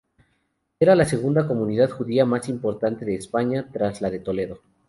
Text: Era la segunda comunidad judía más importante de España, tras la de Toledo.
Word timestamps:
Era 0.79 0.95
la 0.95 1.05
segunda 1.05 1.47
comunidad 1.47 1.91
judía 1.91 2.25
más 2.25 2.49
importante 2.49 3.05
de 3.05 3.13
España, 3.13 3.69
tras 3.71 4.01
la 4.01 4.09
de 4.09 4.17
Toledo. 4.19 4.57